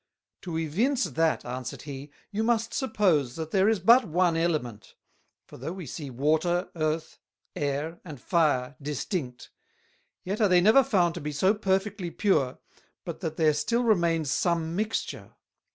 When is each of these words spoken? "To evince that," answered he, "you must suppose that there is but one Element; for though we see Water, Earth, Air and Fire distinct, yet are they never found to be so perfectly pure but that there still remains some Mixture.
"To 0.41 0.57
evince 0.57 1.03
that," 1.03 1.45
answered 1.45 1.83
he, 1.83 2.09
"you 2.31 2.41
must 2.41 2.73
suppose 2.73 3.35
that 3.35 3.51
there 3.51 3.69
is 3.69 3.79
but 3.79 4.03
one 4.03 4.35
Element; 4.35 4.95
for 5.45 5.57
though 5.59 5.73
we 5.73 5.85
see 5.85 6.09
Water, 6.09 6.71
Earth, 6.75 7.19
Air 7.55 7.99
and 8.03 8.19
Fire 8.19 8.75
distinct, 8.81 9.51
yet 10.23 10.41
are 10.41 10.47
they 10.49 10.59
never 10.59 10.83
found 10.83 11.13
to 11.13 11.21
be 11.21 11.31
so 11.31 11.53
perfectly 11.53 12.09
pure 12.09 12.57
but 13.05 13.19
that 13.19 13.37
there 13.37 13.53
still 13.53 13.83
remains 13.83 14.31
some 14.31 14.75
Mixture. 14.75 15.35